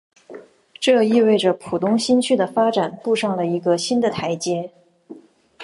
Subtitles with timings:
[0.79, 4.71] 这意味着浦东新区的发展步上了一个新的台阶。